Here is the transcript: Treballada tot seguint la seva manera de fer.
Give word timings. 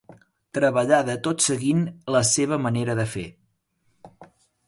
Treballada 0.57 1.15
tot 1.27 1.43
seguint 1.47 1.83
la 2.15 2.23
seva 2.29 2.59
manera 2.63 2.95
de 3.01 3.05
fer. 3.13 3.27